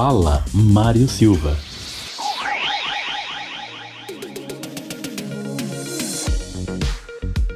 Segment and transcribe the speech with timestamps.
[0.00, 1.56] Fala Mário Silva.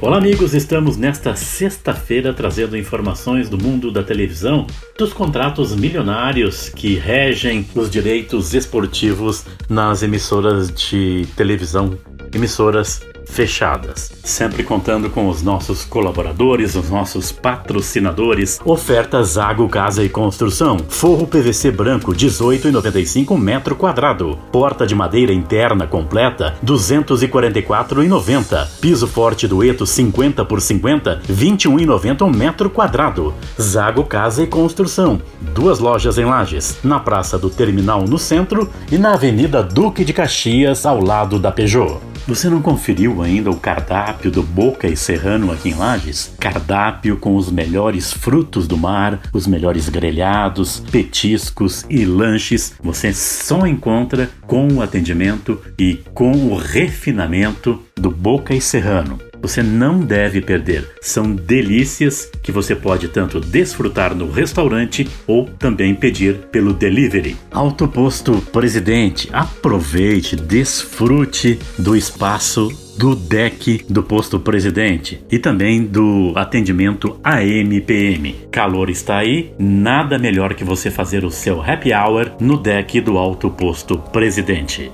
[0.00, 0.54] Olá, amigos!
[0.54, 4.66] Estamos nesta sexta-feira trazendo informações do mundo da televisão,
[4.98, 11.98] dos contratos milionários que regem os direitos esportivos nas emissoras de televisão,
[12.34, 14.12] emissoras fechadas.
[14.24, 18.60] Sempre contando com os nossos colaboradores, os nossos patrocinadores.
[18.64, 20.78] Oferta Zago Casa e Construção.
[20.88, 24.38] Forro PVC branco 18,95 metro quadrado.
[24.52, 28.68] Porta de madeira interna completa 244,90.
[28.80, 33.32] Piso forte dueto 50 por 50 21,90 um metro quadrado.
[33.60, 35.20] Zago Casa e Construção.
[35.54, 40.12] Duas lojas em Lages, na Praça do Terminal no centro e na Avenida Duque de
[40.12, 42.09] Caxias ao lado da Peugeot.
[42.30, 46.32] Você não conferiu ainda o cardápio do Boca e Serrano aqui em Lages?
[46.38, 52.74] Cardápio com os melhores frutos do mar, os melhores grelhados, petiscos e lanches.
[52.80, 59.29] Você só encontra com o atendimento e com o refinamento do Boca e Serrano.
[59.40, 60.88] Você não deve perder.
[61.00, 67.36] São delícias que você pode tanto desfrutar no restaurante ou também pedir pelo delivery.
[67.50, 72.68] Autoposto Presidente, aproveite, desfrute do espaço
[72.98, 78.34] do deck do posto presidente e também do atendimento AMPM.
[78.50, 83.16] Calor está aí, nada melhor que você fazer o seu happy hour no deck do
[83.16, 84.92] Alto Posto Presidente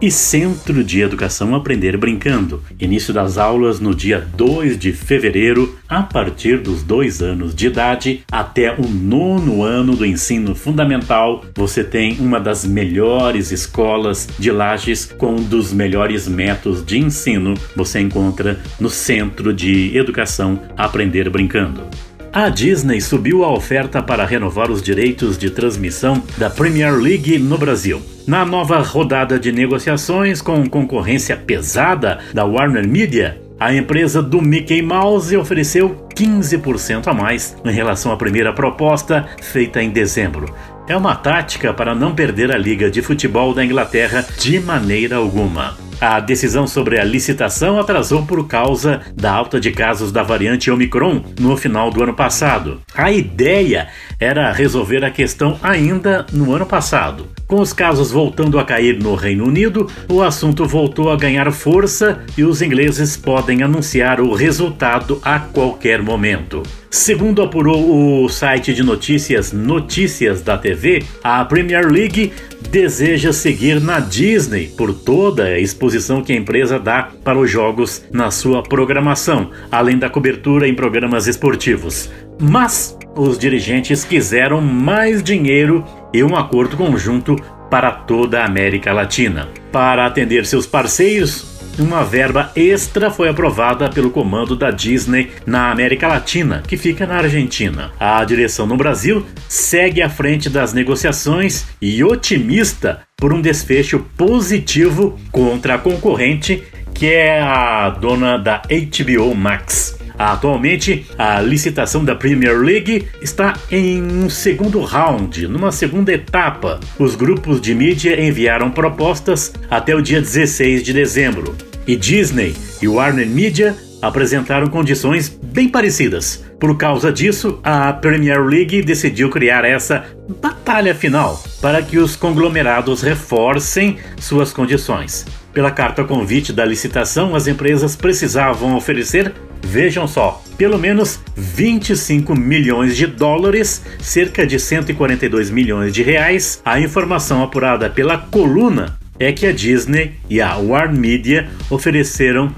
[0.00, 2.62] e Centro de Educação Aprender Brincando.
[2.80, 8.22] Início das aulas no dia 2 de fevereiro, a partir dos dois anos de idade
[8.30, 11.44] até o nono ano do ensino fundamental.
[11.56, 17.54] Você tem uma das melhores escolas de Lages com um dos melhores métodos de ensino.
[17.74, 22.07] Você encontra no Centro de Educação Aprender Brincando.
[22.32, 27.56] A Disney subiu a oferta para renovar os direitos de transmissão da Premier League no
[27.56, 28.02] Brasil.
[28.26, 34.82] Na nova rodada de negociações com concorrência pesada da Warner Media, a empresa do Mickey
[34.82, 40.54] Mouse ofereceu 15% a mais em relação à primeira proposta feita em dezembro.
[40.86, 45.87] É uma tática para não perder a Liga de Futebol da Inglaterra de maneira alguma.
[46.00, 51.24] A decisão sobre a licitação atrasou por causa da alta de casos da variante Omicron
[51.40, 52.80] no final do ano passado.
[52.94, 53.88] A ideia
[54.20, 57.28] era resolver a questão ainda no ano passado.
[57.48, 62.20] Com os casos voltando a cair no Reino Unido, o assunto voltou a ganhar força
[62.36, 66.62] e os ingleses podem anunciar o resultado a qualquer momento.
[66.90, 72.34] Segundo apurou o site de notícias Notícias da TV, a Premier League
[72.70, 78.04] deseja seguir na Disney por toda a exposição que a empresa dá para os jogos
[78.12, 82.10] na sua programação, além da cobertura em programas esportivos.
[82.38, 87.36] Mas os dirigentes quiseram mais dinheiro e um acordo conjunto
[87.70, 89.48] para toda a América Latina.
[89.70, 96.08] Para atender seus parceiros, uma verba extra foi aprovada pelo comando da Disney na América
[96.08, 97.92] Latina, que fica na Argentina.
[98.00, 105.18] A direção no Brasil segue à frente das negociações e otimista por um desfecho positivo
[105.30, 109.97] contra a concorrente, que é a dona da HBO Max.
[110.18, 116.80] Atualmente, a licitação da Premier League está em um segundo round, numa segunda etapa.
[116.98, 121.54] Os grupos de mídia enviaram propostas até o dia 16 de dezembro.
[121.86, 126.44] E Disney e Warner Media apresentaram condições bem parecidas.
[126.58, 130.04] Por causa disso, a Premier League decidiu criar essa
[130.40, 135.24] batalha final para que os conglomerados reforcem suas condições.
[135.52, 139.32] Pela carta convite da licitação, as empresas precisavam oferecer
[139.62, 146.60] Vejam só, pelo menos 25 milhões de dólares, cerca de 142 milhões de reais.
[146.64, 152.54] A informação apurada pela coluna é que a Disney e a Warner Media ofereceram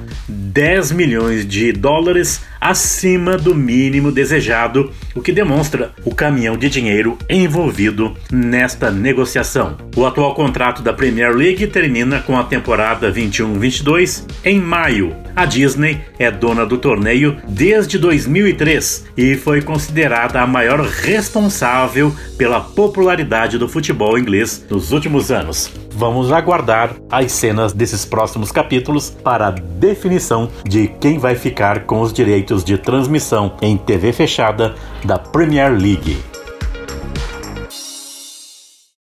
[0.52, 7.16] 10 milhões de dólares acima do mínimo desejado, o que demonstra o caminhão de dinheiro
[7.28, 9.78] envolvido nesta negociação.
[9.96, 15.14] O atual contrato da Premier League termina com a temporada 21-22 em maio.
[15.36, 22.60] A Disney é dona do torneio desde 2003 e foi considerada a maior responsável pela
[22.60, 25.70] popularidade do futebol inglês nos últimos anos.
[25.92, 32.00] Vamos aguardar as cenas desses próximos capítulos para a definição de quem vai ficar com
[32.00, 36.29] os direitos de transmissão em TV fechada da Premier League.